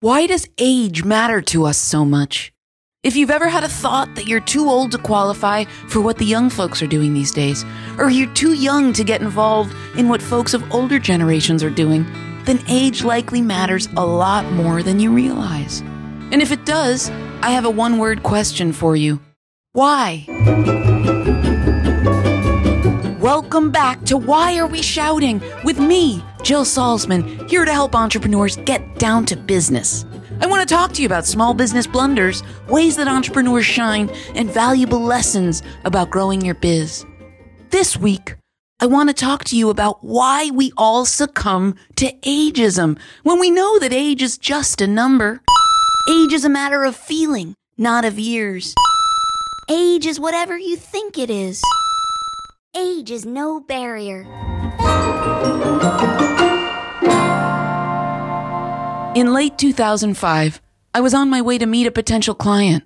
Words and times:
Why 0.00 0.28
does 0.28 0.46
age 0.58 1.02
matter 1.02 1.42
to 1.50 1.66
us 1.66 1.76
so 1.76 2.04
much? 2.04 2.52
If 3.02 3.16
you've 3.16 3.32
ever 3.32 3.48
had 3.48 3.64
a 3.64 3.68
thought 3.68 4.14
that 4.14 4.28
you're 4.28 4.38
too 4.38 4.68
old 4.68 4.92
to 4.92 4.98
qualify 4.98 5.64
for 5.88 6.00
what 6.00 6.18
the 6.18 6.24
young 6.24 6.50
folks 6.50 6.80
are 6.82 6.86
doing 6.86 7.14
these 7.14 7.32
days, 7.32 7.64
or 7.98 8.08
you're 8.08 8.32
too 8.32 8.52
young 8.52 8.92
to 8.92 9.02
get 9.02 9.22
involved 9.22 9.74
in 9.98 10.08
what 10.08 10.22
folks 10.22 10.54
of 10.54 10.62
older 10.72 11.00
generations 11.00 11.64
are 11.64 11.70
doing, 11.70 12.06
then 12.44 12.62
age 12.68 13.02
likely 13.02 13.42
matters 13.42 13.88
a 13.96 14.06
lot 14.06 14.48
more 14.52 14.84
than 14.84 15.00
you 15.00 15.12
realize. 15.12 15.80
And 16.30 16.40
if 16.40 16.52
it 16.52 16.64
does, 16.64 17.10
I 17.42 17.50
have 17.50 17.64
a 17.64 17.70
one 17.70 17.98
word 17.98 18.22
question 18.22 18.72
for 18.72 18.94
you 18.94 19.18
Why? 19.72 20.26
Welcome 23.20 23.72
back 23.72 24.04
to 24.04 24.16
Why 24.16 24.58
Are 24.58 24.68
We 24.68 24.80
Shouting 24.80 25.42
with 25.64 25.80
me, 25.80 26.22
Jill 26.44 26.64
Salzman, 26.64 27.50
here 27.50 27.64
to 27.64 27.72
help 27.72 27.96
entrepreneurs 27.96 28.56
get 28.58 28.87
down 28.98 29.24
to 29.26 29.36
business. 29.36 30.04
I 30.40 30.46
want 30.46 30.68
to 30.68 30.74
talk 30.74 30.92
to 30.92 31.02
you 31.02 31.06
about 31.06 31.26
small 31.26 31.54
business 31.54 31.86
blunders, 31.86 32.42
ways 32.68 32.96
that 32.96 33.08
entrepreneurs 33.08 33.66
shine, 33.66 34.10
and 34.34 34.50
valuable 34.50 35.00
lessons 35.00 35.62
about 35.84 36.10
growing 36.10 36.44
your 36.44 36.54
biz. 36.54 37.06
This 37.70 37.96
week, 37.96 38.36
I 38.80 38.86
want 38.86 39.08
to 39.08 39.14
talk 39.14 39.44
to 39.44 39.56
you 39.56 39.70
about 39.70 40.04
why 40.04 40.50
we 40.50 40.72
all 40.76 41.04
succumb 41.04 41.74
to 41.96 42.12
ageism 42.20 42.98
when 43.24 43.40
we 43.40 43.50
know 43.50 43.78
that 43.80 43.92
age 43.92 44.22
is 44.22 44.38
just 44.38 44.80
a 44.80 44.86
number. 44.86 45.42
Age 46.08 46.32
is 46.32 46.44
a 46.44 46.48
matter 46.48 46.84
of 46.84 46.94
feeling, 46.94 47.54
not 47.76 48.04
of 48.04 48.18
years. 48.18 48.74
Age 49.68 50.06
is 50.06 50.20
whatever 50.20 50.56
you 50.56 50.76
think 50.76 51.18
it 51.18 51.28
is. 51.28 51.62
Age 52.76 53.10
is 53.10 53.26
no 53.26 53.60
barrier. 53.60 54.24
In 59.18 59.32
late 59.32 59.58
2005, 59.58 60.62
I 60.94 61.00
was 61.00 61.12
on 61.12 61.28
my 61.28 61.42
way 61.42 61.58
to 61.58 61.66
meet 61.66 61.88
a 61.88 61.90
potential 61.90 62.36
client. 62.36 62.84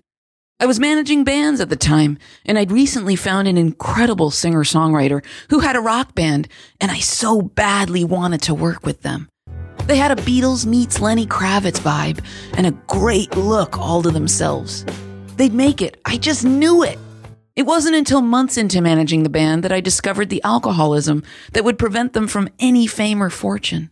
I 0.58 0.64
was 0.64 0.80
managing 0.80 1.24
bands 1.24 1.60
at 1.60 1.68
the 1.68 1.76
time, 1.76 2.16
and 2.46 2.58
I'd 2.58 2.72
recently 2.72 3.16
found 3.16 3.48
an 3.48 3.58
incredible 3.58 4.30
singer 4.30 4.64
songwriter 4.64 5.22
who 5.50 5.58
had 5.58 5.76
a 5.76 5.80
rock 5.80 6.14
band, 6.14 6.48
and 6.80 6.90
I 6.90 7.00
so 7.00 7.42
badly 7.42 8.02
wanted 8.02 8.40
to 8.44 8.54
work 8.54 8.86
with 8.86 9.02
them. 9.02 9.28
They 9.84 9.98
had 9.98 10.10
a 10.10 10.22
Beatles 10.22 10.64
meets 10.64 11.00
Lenny 11.00 11.26
Kravitz 11.26 11.80
vibe 11.80 12.24
and 12.56 12.66
a 12.66 12.78
great 12.86 13.36
look 13.36 13.76
all 13.76 14.00
to 14.00 14.10
themselves. 14.10 14.86
They'd 15.36 15.52
make 15.52 15.82
it, 15.82 16.00
I 16.06 16.16
just 16.16 16.46
knew 16.46 16.82
it. 16.82 16.98
It 17.56 17.66
wasn't 17.66 17.96
until 17.96 18.22
months 18.22 18.56
into 18.56 18.80
managing 18.80 19.22
the 19.22 19.28
band 19.28 19.64
that 19.64 19.72
I 19.72 19.82
discovered 19.82 20.30
the 20.30 20.42
alcoholism 20.44 21.24
that 21.52 21.64
would 21.64 21.78
prevent 21.78 22.14
them 22.14 22.26
from 22.26 22.48
any 22.58 22.86
fame 22.86 23.22
or 23.22 23.28
fortune. 23.28 23.90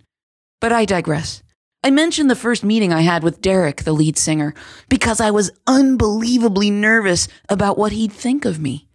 But 0.59 0.73
I 0.73 0.87
digress. 0.87 1.43
I 1.83 1.91
mentioned 1.91 2.29
the 2.29 2.37
first 2.37 2.63
meeting 2.63 2.93
I 2.93 3.01
had 3.01 3.23
with 3.23 3.41
Derek, 3.41 3.85
the 3.85 3.95
lead 3.95 4.19
singer, 4.19 4.53
because 4.91 5.19
I 5.19 5.31
was 5.31 5.51
unbelievably 5.67 6.71
nervous 6.71 7.27
about 7.49 7.79
what 7.79 7.93
he'd 7.93 8.13
think 8.13 8.45
of 8.45 8.61
me. 8.61 8.87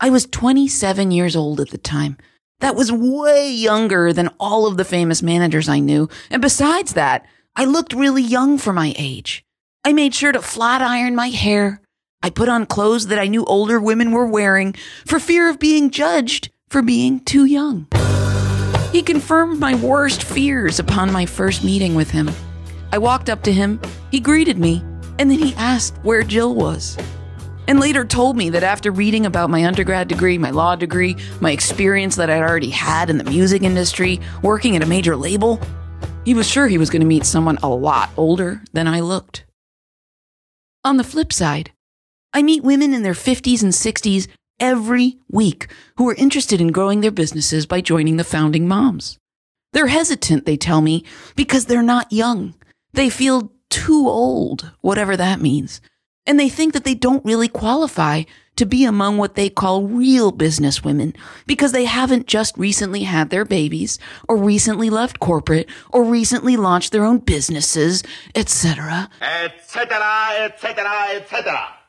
I 0.00 0.10
was 0.10 0.26
27 0.26 1.12
years 1.12 1.36
old 1.36 1.60
at 1.60 1.70
the 1.70 1.78
time. 1.78 2.16
That 2.58 2.74
was 2.74 2.90
way 2.90 3.48
younger 3.48 4.12
than 4.12 4.30
all 4.40 4.66
of 4.66 4.76
the 4.76 4.84
famous 4.84 5.22
managers 5.22 5.68
I 5.68 5.78
knew. 5.78 6.08
And 6.30 6.42
besides 6.42 6.94
that, 6.94 7.26
I 7.54 7.64
looked 7.64 7.92
really 7.92 8.22
young 8.22 8.58
for 8.58 8.72
my 8.72 8.92
age. 8.98 9.44
I 9.84 9.92
made 9.92 10.12
sure 10.12 10.32
to 10.32 10.42
flat 10.42 10.82
iron 10.82 11.14
my 11.14 11.28
hair. 11.28 11.80
I 12.24 12.30
put 12.30 12.48
on 12.48 12.66
clothes 12.66 13.06
that 13.06 13.20
I 13.20 13.28
knew 13.28 13.44
older 13.44 13.80
women 13.80 14.10
were 14.10 14.26
wearing 14.26 14.74
for 15.06 15.20
fear 15.20 15.48
of 15.48 15.60
being 15.60 15.90
judged 15.90 16.50
for 16.68 16.82
being 16.82 17.20
too 17.20 17.44
young. 17.44 17.86
He 18.92 19.02
confirmed 19.02 19.58
my 19.58 19.74
worst 19.74 20.22
fears 20.22 20.78
upon 20.78 21.10
my 21.10 21.24
first 21.24 21.64
meeting 21.64 21.94
with 21.94 22.10
him. 22.10 22.30
I 22.92 22.98
walked 22.98 23.30
up 23.30 23.42
to 23.44 23.52
him, 23.52 23.80
he 24.10 24.20
greeted 24.20 24.58
me, 24.58 24.84
and 25.18 25.30
then 25.30 25.38
he 25.38 25.54
asked 25.54 25.96
where 26.02 26.22
Jill 26.22 26.54
was. 26.54 26.98
And 27.66 27.80
later 27.80 28.04
told 28.04 28.36
me 28.36 28.50
that 28.50 28.62
after 28.62 28.90
reading 28.90 29.24
about 29.24 29.48
my 29.48 29.64
undergrad 29.64 30.08
degree, 30.08 30.36
my 30.36 30.50
law 30.50 30.76
degree, 30.76 31.16
my 31.40 31.52
experience 31.52 32.16
that 32.16 32.28
I'd 32.28 32.42
already 32.42 32.68
had 32.68 33.08
in 33.08 33.16
the 33.16 33.24
music 33.24 33.62
industry, 33.62 34.20
working 34.42 34.76
at 34.76 34.82
a 34.82 34.86
major 34.86 35.16
label, 35.16 35.58
he 36.26 36.34
was 36.34 36.46
sure 36.46 36.68
he 36.68 36.76
was 36.76 36.90
going 36.90 37.00
to 37.00 37.06
meet 37.06 37.24
someone 37.24 37.56
a 37.62 37.68
lot 37.68 38.10
older 38.18 38.60
than 38.74 38.86
I 38.86 39.00
looked. 39.00 39.46
On 40.84 40.98
the 40.98 41.04
flip 41.04 41.32
side, 41.32 41.72
I 42.34 42.42
meet 42.42 42.62
women 42.62 42.92
in 42.92 43.02
their 43.02 43.14
50s 43.14 43.62
and 43.62 43.72
60s 43.72 44.28
every 44.62 45.18
week 45.28 45.66
who 45.96 46.08
are 46.08 46.14
interested 46.14 46.60
in 46.60 46.68
growing 46.68 47.00
their 47.00 47.10
businesses 47.10 47.66
by 47.66 47.80
joining 47.80 48.16
the 48.16 48.24
founding 48.24 48.68
moms. 48.68 49.18
They're 49.72 49.88
hesitant, 49.88 50.46
they 50.46 50.56
tell 50.56 50.80
me, 50.80 51.04
because 51.34 51.66
they're 51.66 51.82
not 51.82 52.12
young. 52.12 52.54
They 52.92 53.10
feel 53.10 53.52
too 53.68 54.06
old, 54.08 54.70
whatever 54.80 55.16
that 55.16 55.40
means. 55.40 55.80
And 56.26 56.38
they 56.38 56.48
think 56.48 56.74
that 56.74 56.84
they 56.84 56.94
don't 56.94 57.24
really 57.24 57.48
qualify 57.48 58.22
to 58.54 58.64
be 58.64 58.84
among 58.84 59.16
what 59.18 59.34
they 59.34 59.50
call 59.50 59.82
real 59.82 60.30
business 60.30 60.84
women 60.84 61.14
because 61.46 61.72
they 61.72 61.86
haven't 61.86 62.28
just 62.28 62.56
recently 62.56 63.02
had 63.02 63.30
their 63.30 63.44
babies 63.44 63.98
or 64.28 64.36
recently 64.36 64.90
left 64.90 65.18
corporate 65.18 65.68
or 65.90 66.04
recently 66.04 66.56
launched 66.56 66.92
their 66.92 67.04
own 67.04 67.18
businesses, 67.18 68.04
etc. 68.36 69.08
etc., 69.20 70.44
etc., 70.44 71.16
etc. 71.16 71.81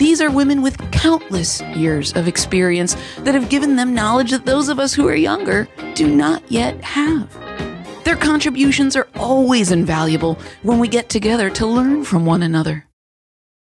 These 0.00 0.22
are 0.22 0.30
women 0.30 0.62
with 0.62 0.78
countless 0.92 1.60
years 1.76 2.14
of 2.16 2.26
experience 2.26 2.96
that 3.18 3.34
have 3.34 3.50
given 3.50 3.76
them 3.76 3.94
knowledge 3.94 4.30
that 4.30 4.46
those 4.46 4.70
of 4.70 4.78
us 4.78 4.94
who 4.94 5.06
are 5.06 5.14
younger 5.14 5.68
do 5.94 6.08
not 6.08 6.42
yet 6.50 6.82
have. 6.82 7.30
Their 8.04 8.16
contributions 8.16 8.96
are 8.96 9.08
always 9.16 9.70
invaluable 9.70 10.38
when 10.62 10.78
we 10.78 10.88
get 10.88 11.10
together 11.10 11.50
to 11.50 11.66
learn 11.66 12.04
from 12.04 12.24
one 12.24 12.42
another. 12.42 12.86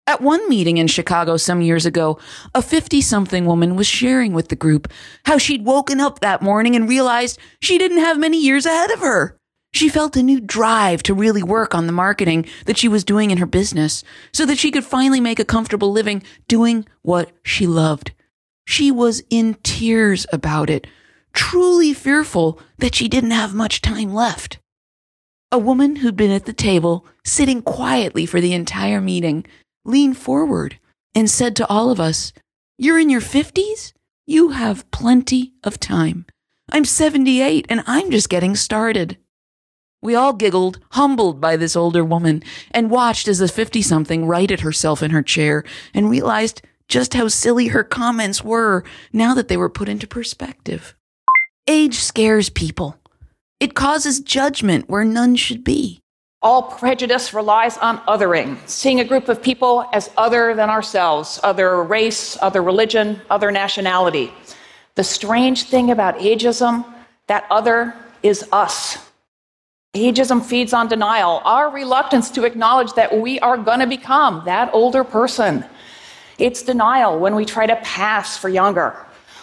At 0.07 0.23
one 0.23 0.49
meeting 0.49 0.79
in 0.79 0.87
Chicago 0.87 1.37
some 1.37 1.61
years 1.61 1.85
ago, 1.85 2.19
a 2.55 2.63
50 2.63 3.03
something 3.03 3.45
woman 3.45 3.77
was 3.77 3.87
sharing 3.87 4.33
with 4.33 4.49
the 4.49 4.57
group 4.57 4.91
how 5.27 5.37
she'd 5.37 5.67
woken 5.67 6.01
up 6.01 6.21
that 6.21 6.41
morning 6.41 6.75
and 6.75 6.89
realized 6.89 7.39
she 7.61 7.77
didn't 7.77 7.99
have 7.99 8.19
many 8.19 8.41
years 8.41 8.65
ahead 8.65 8.91
of 8.93 9.01
her. 9.01 9.37
She 9.75 9.89
felt 9.89 10.17
a 10.17 10.23
new 10.23 10.41
drive 10.41 11.03
to 11.03 11.15
really 11.15 11.43
work 11.43 11.75
on 11.75 11.89
the 11.89 11.93
marketing 11.93 12.47
that 12.67 12.79
she 12.79 12.87
was 12.87 13.03
doing 13.03 13.33
in 13.33 13.39
her 13.39 13.47
business 13.47 14.05
so 14.33 14.47
that 14.47 14.57
she 14.57 14.71
could 14.71 14.85
finally 14.85 15.21
make 15.21 15.41
a 15.41 15.45
comfortable 15.45 15.91
living 15.91 16.23
doing 16.47 16.87
what 17.03 17.33
she 17.43 17.67
loved. 17.67 18.13
She 18.69 18.93
was 18.93 19.25
in 19.31 19.55
tears 19.65 20.27
about 20.33 20.71
it, 20.71 20.87
truly 21.33 21.93
fearful 21.93 22.61
that 22.79 22.95
she 22.95 23.09
didn't 23.09 23.33
have 23.33 23.53
much 23.53 23.83
time 23.83 24.15
left. 24.15 24.61
A 25.51 25.59
woman 25.59 25.97
who'd 25.97 26.17
been 26.17 26.31
at 26.31 26.45
the 26.45 26.53
table, 26.53 27.05
sitting 27.25 27.61
quietly 27.61 28.27
for 28.27 28.41
the 28.41 28.53
entire 28.53 29.01
meeting, 29.01 29.45
leaned 29.85 30.17
forward 30.17 30.79
and 31.17 31.29
said 31.29 31.57
to 31.57 31.67
all 31.67 31.91
of 31.91 31.99
us, 31.99 32.33
You're 32.79 33.01
in 33.01 33.11
your 33.11 33.21
50s? 33.21 33.93
You 34.25 34.51
have 34.51 34.89
plenty 34.93 35.55
of 35.65 35.81
time. 35.81 36.27
I'm 36.71 36.85
78 36.85 37.67
and 37.69 37.83
I'm 37.89 38.13
just 38.13 38.29
getting 38.29 38.55
started. 38.55 39.19
We 40.05 40.15
all 40.15 40.35
giggled, 40.35 40.81
humbled 40.91 41.41
by 41.41 41.57
this 41.57 41.75
older 41.75 42.05
woman, 42.05 42.43
and 42.73 42.91
watched 42.91 43.27
as 43.27 43.39
the 43.39 43.49
50 43.49 43.81
something 43.81 44.27
righted 44.27 44.61
herself 44.61 45.03
in 45.03 45.13
her 45.13 45.23
chair 45.23 45.65
and 45.95 46.11
realized 46.11 46.61
just 46.89 47.15
how 47.15 47.29
silly 47.29 47.69
her 47.69 47.83
comments 47.83 48.45
were 48.45 48.85
now 49.15 49.33
that 49.33 49.49
they 49.49 49.57
were 49.57 49.71
put 49.71 49.89
into 49.89 50.07
perspective. 50.07 50.95
Age 51.67 51.95
scares 51.95 52.51
people. 52.51 52.99
It 53.61 53.73
causes 53.73 54.21
judgment 54.21 54.91
where 54.91 55.05
none 55.07 55.37
should 55.37 55.65
be. 55.65 56.01
All 56.43 56.65
prejudice 56.65 57.33
relies 57.33 57.79
on 57.79 57.97
othering, 58.01 58.59
seeing 58.69 59.01
a 59.01 59.05
group 59.05 59.31
of 59.31 59.43
people 59.43 59.89
as 59.95 60.11
other 60.19 60.55
than 60.55 60.69
ourselves, 60.69 61.41
other 61.43 61.83
race, 61.83 62.37
other 62.43 62.63
religion, 62.63 63.23
other 63.31 63.51
nationality. 63.51 64.31
The 64.97 65.05
strange 65.05 65.63
thing 65.63 65.91
about 65.91 66.19
ageism, 66.19 66.85
that 67.27 67.47
other 67.51 67.95
is 68.23 68.47
us. 68.53 68.99
Ageism 69.95 70.45
feeds 70.45 70.73
on 70.73 70.89
denial, 70.89 71.41
our 71.45 71.71
reluctance 71.71 72.29
to 72.33 72.43
acknowledge 72.43 72.93
that 72.95 73.17
we 73.17 73.39
are 73.39 73.57
going 73.57 73.79
to 73.79 73.87
become 73.87 74.43
that 74.45 74.69
older 74.75 75.05
person. 75.05 75.65
It's 76.37 76.63
denial 76.63 77.21
when 77.21 77.37
we 77.37 77.45
try 77.45 77.67
to 77.67 77.77
pass 77.77 78.37
for 78.37 78.49
younger, 78.49 78.97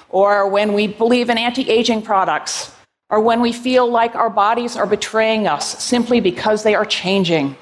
or 0.09 0.49
when 0.49 0.73
we 0.73 0.87
believe 0.87 1.29
in 1.29 1.37
anti 1.37 1.69
aging 1.69 2.01
products, 2.01 2.75
or 3.09 3.21
when 3.21 3.39
we 3.39 3.53
feel 3.53 3.89
like 3.89 4.13
our 4.13 4.29
bodies 4.29 4.75
are 4.75 4.85
betraying 4.85 5.47
us 5.47 5.81
simply 5.81 6.19
because 6.19 6.63
they 6.63 6.75
are 6.75 6.85
changing. 6.85 7.55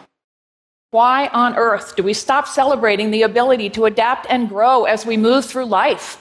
Why 0.89 1.27
on 1.27 1.55
earth 1.57 1.95
do 1.95 2.01
we 2.01 2.15
stop 2.15 2.47
celebrating 2.47 3.11
the 3.11 3.21
ability 3.21 3.69
to 3.71 3.85
adapt 3.85 4.25
and 4.31 4.49
grow 4.49 4.85
as 4.85 5.05
we 5.05 5.15
move 5.15 5.45
through 5.45 5.65
life? 5.65 6.17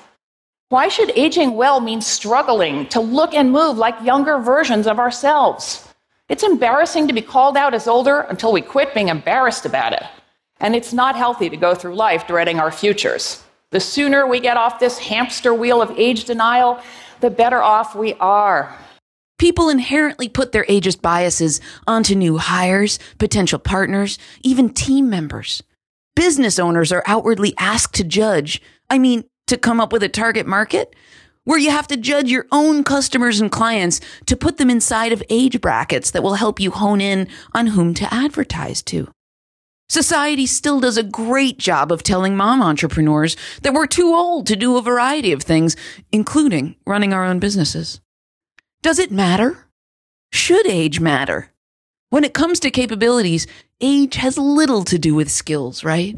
Why 0.68 0.88
should 0.88 1.16
aging 1.16 1.52
well 1.52 1.80
mean 1.80 2.02
struggling 2.02 2.86
to 2.88 3.00
look 3.00 3.32
and 3.32 3.50
move 3.50 3.78
like 3.78 3.98
younger 4.02 4.36
versions 4.38 4.86
of 4.86 4.98
ourselves? 4.98 5.87
It's 6.28 6.42
embarrassing 6.42 7.08
to 7.08 7.14
be 7.14 7.22
called 7.22 7.56
out 7.56 7.72
as 7.72 7.88
older 7.88 8.20
until 8.20 8.52
we 8.52 8.60
quit 8.60 8.92
being 8.92 9.08
embarrassed 9.08 9.64
about 9.64 9.94
it. 9.94 10.02
And 10.60 10.76
it's 10.76 10.92
not 10.92 11.16
healthy 11.16 11.48
to 11.48 11.56
go 11.56 11.74
through 11.74 11.94
life 11.94 12.26
dreading 12.26 12.58
our 12.58 12.70
futures. 12.70 13.42
The 13.70 13.80
sooner 13.80 14.26
we 14.26 14.40
get 14.40 14.56
off 14.56 14.80
this 14.80 14.98
hamster 14.98 15.54
wheel 15.54 15.80
of 15.80 15.90
age 15.98 16.24
denial, 16.24 16.80
the 17.20 17.30
better 17.30 17.62
off 17.62 17.94
we 17.94 18.14
are. 18.14 18.76
People 19.38 19.68
inherently 19.68 20.28
put 20.28 20.52
their 20.52 20.64
ageist 20.64 21.00
biases 21.00 21.60
onto 21.86 22.14
new 22.14 22.38
hires, 22.38 22.98
potential 23.18 23.58
partners, 23.58 24.18
even 24.42 24.68
team 24.68 25.08
members. 25.08 25.62
Business 26.16 26.58
owners 26.58 26.90
are 26.92 27.04
outwardly 27.06 27.54
asked 27.56 27.94
to 27.94 28.04
judge, 28.04 28.60
I 28.90 28.98
mean, 28.98 29.24
to 29.46 29.56
come 29.56 29.80
up 29.80 29.92
with 29.92 30.02
a 30.02 30.08
target 30.08 30.46
market, 30.46 30.94
where 31.48 31.58
you 31.58 31.70
have 31.70 31.86
to 31.86 31.96
judge 31.96 32.30
your 32.30 32.46
own 32.52 32.84
customers 32.84 33.40
and 33.40 33.50
clients 33.50 34.02
to 34.26 34.36
put 34.36 34.58
them 34.58 34.68
inside 34.68 35.12
of 35.12 35.22
age 35.30 35.62
brackets 35.62 36.10
that 36.10 36.22
will 36.22 36.34
help 36.34 36.60
you 36.60 36.70
hone 36.70 37.00
in 37.00 37.26
on 37.54 37.68
whom 37.68 37.94
to 37.94 38.12
advertise 38.12 38.82
to. 38.82 39.10
Society 39.88 40.44
still 40.44 40.78
does 40.78 40.98
a 40.98 41.02
great 41.02 41.58
job 41.58 41.90
of 41.90 42.02
telling 42.02 42.36
mom 42.36 42.60
entrepreneurs 42.60 43.34
that 43.62 43.72
we're 43.72 43.86
too 43.86 44.14
old 44.14 44.46
to 44.46 44.56
do 44.56 44.76
a 44.76 44.82
variety 44.82 45.32
of 45.32 45.42
things, 45.42 45.74
including 46.12 46.76
running 46.86 47.14
our 47.14 47.24
own 47.24 47.38
businesses. 47.38 48.02
Does 48.82 48.98
it 48.98 49.10
matter? 49.10 49.68
Should 50.30 50.66
age 50.66 51.00
matter? 51.00 51.50
When 52.10 52.24
it 52.24 52.34
comes 52.34 52.60
to 52.60 52.70
capabilities, 52.70 53.46
age 53.80 54.16
has 54.16 54.36
little 54.36 54.84
to 54.84 54.98
do 54.98 55.14
with 55.14 55.30
skills, 55.30 55.82
right? 55.82 56.14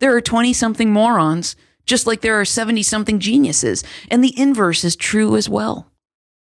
There 0.00 0.16
are 0.16 0.20
20 0.20 0.52
something 0.52 0.92
morons, 0.92 1.54
just 1.86 2.06
like 2.06 2.20
there 2.20 2.40
are 2.40 2.44
70 2.44 2.82
something 2.82 3.18
geniuses, 3.18 3.84
and 4.10 4.22
the 4.22 4.38
inverse 4.38 4.84
is 4.84 4.96
true 4.96 5.36
as 5.36 5.48
well. 5.48 5.90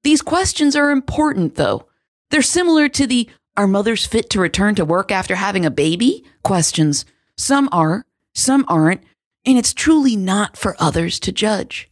These 0.03 0.23
questions 0.23 0.77
are 0.77 0.91
important, 0.91 1.55
though. 1.55 1.87
They're 2.31 2.43
similar 2.43 2.89
to 2.91 3.07
the 3.07 3.29
are 3.57 3.67
mothers 3.69 4.05
fit 4.05 4.31
to 4.31 4.41
return 4.41 4.75
to 4.75 4.85
work 4.85 5.13
after 5.13 5.37
having 5.37 5.65
a 5.65 5.71
baby? 5.71 6.25
questions. 6.43 7.05
Some 7.39 7.69
are, 7.73 8.05
some 8.35 8.65
aren't, 8.69 9.03
and 9.45 9.59
it's 9.59 9.75
truly 9.75 10.17
not 10.17 10.57
for 10.57 10.77
others 10.79 11.19
to 11.21 11.33
judge. 11.33 11.89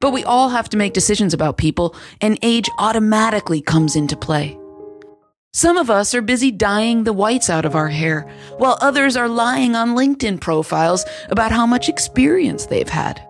But 0.00 0.12
we 0.12 0.24
all 0.24 0.50
have 0.50 0.68
to 0.70 0.76
make 0.76 0.92
decisions 0.92 1.32
about 1.32 1.56
people, 1.56 1.96
and 2.20 2.38
age 2.42 2.68
automatically 2.78 3.60
comes 3.60 3.96
into 3.96 4.16
play. 4.16 4.58
Some 5.56 5.76
of 5.76 5.88
us 5.88 6.16
are 6.16 6.20
busy 6.20 6.50
dyeing 6.50 7.04
the 7.04 7.12
whites 7.12 7.48
out 7.48 7.64
of 7.64 7.76
our 7.76 7.86
hair, 7.86 8.28
while 8.58 8.76
others 8.80 9.16
are 9.16 9.28
lying 9.28 9.76
on 9.76 9.94
LinkedIn 9.94 10.40
profiles 10.40 11.04
about 11.28 11.52
how 11.52 11.64
much 11.64 11.88
experience 11.88 12.66
they've 12.66 12.88
had. 12.88 13.24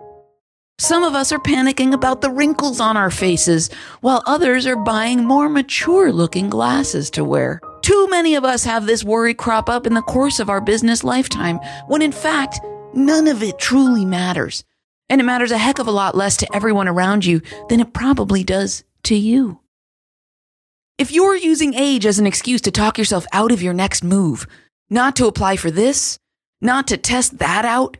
Some 0.79 1.03
of 1.03 1.13
us 1.13 1.31
are 1.31 1.37
panicking 1.37 1.93
about 1.93 2.21
the 2.21 2.31
wrinkles 2.31 2.79
on 2.79 2.97
our 2.97 3.11
faces, 3.11 3.69
while 4.01 4.23
others 4.25 4.65
are 4.65 4.75
buying 4.75 5.23
more 5.23 5.47
mature 5.49 6.11
looking 6.11 6.49
glasses 6.49 7.11
to 7.11 7.23
wear. 7.23 7.61
Too 7.83 8.07
many 8.09 8.33
of 8.33 8.43
us 8.43 8.63
have 8.63 8.87
this 8.87 9.03
worry 9.03 9.35
crop 9.35 9.69
up 9.69 9.85
in 9.85 9.93
the 9.93 10.01
course 10.01 10.39
of 10.39 10.49
our 10.49 10.61
business 10.61 11.03
lifetime, 11.03 11.59
when 11.85 12.01
in 12.01 12.11
fact, 12.11 12.59
none 12.95 13.27
of 13.27 13.43
it 13.43 13.59
truly 13.59 14.03
matters. 14.03 14.63
And 15.09 15.21
it 15.21 15.25
matters 15.25 15.51
a 15.51 15.59
heck 15.59 15.77
of 15.77 15.85
a 15.87 15.91
lot 15.91 16.15
less 16.15 16.37
to 16.37 16.55
everyone 16.55 16.87
around 16.87 17.23
you 17.23 17.43
than 17.69 17.81
it 17.81 17.93
probably 17.93 18.43
does 18.43 18.83
to 19.03 19.15
you. 19.15 19.59
If 20.97 21.11
you're 21.11 21.35
using 21.35 21.73
age 21.73 22.05
as 22.05 22.19
an 22.19 22.25
excuse 22.25 22.61
to 22.61 22.71
talk 22.71 22.97
yourself 22.97 23.25
out 23.33 23.51
of 23.51 23.61
your 23.61 23.73
next 23.73 24.01
move, 24.01 24.47
not 24.89 25.17
to 25.17 25.27
apply 25.27 25.57
for 25.57 25.69
this, 25.69 26.17
not 26.61 26.87
to 26.87 26.95
test 26.95 27.39
that 27.39 27.65
out, 27.65 27.97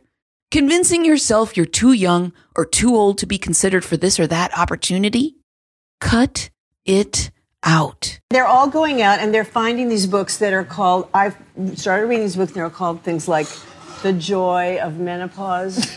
convincing 0.50 1.04
yourself 1.04 1.58
you're 1.58 1.66
too 1.66 1.92
young 1.92 2.32
or 2.56 2.64
too 2.64 2.96
old 2.96 3.18
to 3.18 3.26
be 3.26 3.36
considered 3.36 3.84
for 3.84 3.98
this 3.98 4.18
or 4.18 4.26
that 4.26 4.56
opportunity, 4.56 5.36
cut 6.00 6.48
it 6.86 7.30
out. 7.62 8.18
They're 8.30 8.46
all 8.46 8.68
going 8.68 9.02
out 9.02 9.18
and 9.18 9.34
they're 9.34 9.44
finding 9.44 9.90
these 9.90 10.06
books 10.06 10.38
that 10.38 10.54
are 10.54 10.64
called, 10.64 11.10
I've 11.12 11.36
started 11.74 12.06
reading 12.06 12.24
these 12.24 12.36
books 12.36 12.52
and 12.52 12.62
they're 12.62 12.70
called 12.70 13.02
things 13.02 13.28
like 13.28 13.48
The 14.00 14.14
Joy 14.14 14.78
of 14.80 14.98
Menopause. 14.98 15.94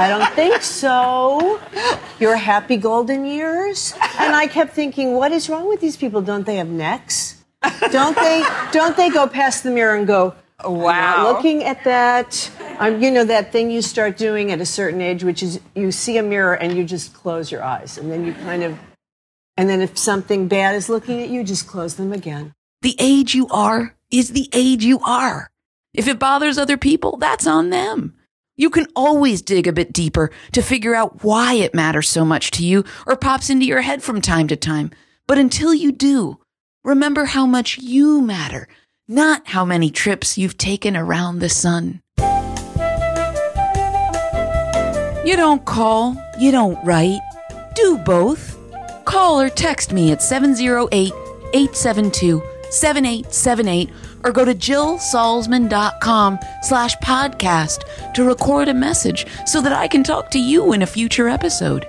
I 0.00 0.08
don't 0.08 0.32
think 0.34 0.62
so. 0.62 1.60
Your 2.18 2.34
happy 2.36 2.78
golden 2.78 3.26
years. 3.26 3.92
And 4.18 4.34
I 4.34 4.46
kept 4.46 4.72
thinking, 4.72 5.12
what 5.14 5.30
is 5.30 5.50
wrong 5.50 5.68
with 5.68 5.82
these 5.82 5.98
people? 5.98 6.22
Don't 6.22 6.46
they 6.46 6.56
have 6.56 6.68
necks? 6.68 7.44
Don't 7.92 8.16
they? 8.16 8.42
Don't 8.72 8.96
they 8.96 9.10
go 9.10 9.26
past 9.26 9.62
the 9.62 9.70
mirror 9.70 9.94
and 9.94 10.06
go, 10.06 10.34
"Wow"? 10.64 11.30
looking 11.30 11.64
at 11.64 11.84
that, 11.84 12.50
um, 12.78 13.02
you 13.02 13.10
know 13.10 13.24
that 13.24 13.52
thing 13.52 13.70
you 13.70 13.82
start 13.82 14.16
doing 14.16 14.50
at 14.50 14.58
a 14.62 14.64
certain 14.64 15.02
age, 15.02 15.22
which 15.22 15.42
is 15.42 15.60
you 15.74 15.92
see 15.92 16.16
a 16.16 16.22
mirror 16.22 16.54
and 16.54 16.74
you 16.74 16.84
just 16.84 17.12
close 17.12 17.52
your 17.52 17.62
eyes, 17.62 17.98
and 17.98 18.10
then 18.10 18.24
you 18.24 18.32
kind 18.32 18.62
of, 18.62 18.78
and 19.58 19.68
then 19.68 19.82
if 19.82 19.98
something 19.98 20.48
bad 20.48 20.74
is 20.74 20.88
looking 20.88 21.20
at 21.20 21.28
you, 21.28 21.44
just 21.44 21.66
close 21.66 21.96
them 21.96 22.14
again. 22.14 22.54
The 22.80 22.96
age 22.98 23.34
you 23.34 23.46
are 23.48 23.94
is 24.10 24.30
the 24.30 24.48
age 24.54 24.82
you 24.82 25.00
are. 25.00 25.50
If 25.92 26.08
it 26.08 26.18
bothers 26.18 26.56
other 26.56 26.78
people, 26.78 27.18
that's 27.18 27.46
on 27.46 27.68
them. 27.68 28.14
You 28.60 28.68
can 28.68 28.88
always 28.94 29.40
dig 29.40 29.66
a 29.66 29.72
bit 29.72 29.90
deeper 29.90 30.30
to 30.52 30.60
figure 30.60 30.94
out 30.94 31.24
why 31.24 31.54
it 31.54 31.74
matters 31.74 32.10
so 32.10 32.26
much 32.26 32.50
to 32.50 32.62
you 32.62 32.84
or 33.06 33.16
pops 33.16 33.48
into 33.48 33.64
your 33.64 33.80
head 33.80 34.02
from 34.02 34.20
time 34.20 34.48
to 34.48 34.56
time. 34.56 34.90
But 35.26 35.38
until 35.38 35.72
you 35.72 35.92
do, 35.92 36.40
remember 36.84 37.24
how 37.24 37.46
much 37.46 37.78
you 37.78 38.20
matter, 38.20 38.68
not 39.08 39.48
how 39.48 39.64
many 39.64 39.88
trips 39.88 40.36
you've 40.36 40.58
taken 40.58 40.94
around 40.94 41.38
the 41.38 41.48
sun. 41.48 42.02
You 45.24 45.36
don't 45.36 45.64
call, 45.64 46.14
you 46.38 46.52
don't 46.52 46.84
write. 46.84 47.20
Do 47.74 47.96
both. 47.96 48.58
Call 49.06 49.40
or 49.40 49.48
text 49.48 49.90
me 49.90 50.12
at 50.12 50.20
708 50.20 51.14
872 51.54 52.42
7878 52.70 53.90
or 54.24 54.32
go 54.32 54.44
to 54.44 54.54
jillsalzman.com 54.54 56.38
slash 56.62 56.96
podcast 56.96 57.84
to 58.14 58.24
record 58.24 58.68
a 58.68 58.74
message 58.74 59.26
so 59.46 59.60
that 59.60 59.72
I 59.72 59.88
can 59.88 60.02
talk 60.02 60.30
to 60.30 60.38
you 60.38 60.72
in 60.72 60.82
a 60.82 60.86
future 60.86 61.28
episode. 61.28 61.86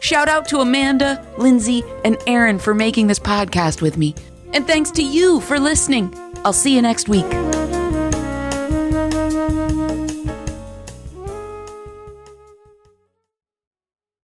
Shout 0.00 0.28
out 0.28 0.46
to 0.48 0.58
Amanda, 0.58 1.24
Lindsay, 1.38 1.82
and 2.04 2.16
Aaron 2.26 2.58
for 2.58 2.74
making 2.74 3.06
this 3.06 3.18
podcast 3.18 3.82
with 3.82 3.96
me. 3.96 4.14
And 4.52 4.66
thanks 4.66 4.90
to 4.92 5.02
you 5.02 5.40
for 5.40 5.58
listening. 5.58 6.14
I'll 6.44 6.52
see 6.52 6.74
you 6.74 6.82
next 6.82 7.08
week. 7.08 7.26